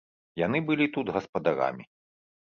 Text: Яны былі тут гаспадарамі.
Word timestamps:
Яны 0.41 0.61
былі 0.69 0.87
тут 0.95 1.13
гаспадарамі. 1.19 1.89